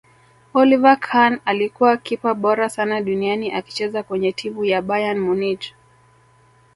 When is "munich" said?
5.19-5.73